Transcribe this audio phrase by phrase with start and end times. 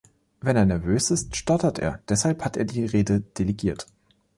[0.39, 3.85] Wenn er nervös ist, stottert er, deshalb hat er die Rede delegiert.